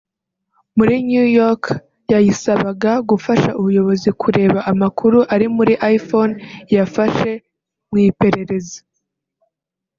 [0.77, 1.63] muri New York
[2.11, 6.33] yayisabaga gufasha ubuyobozi kureba amakuru ari muri iPhone
[6.75, 7.31] yafashe
[7.89, 8.77] mu iperereza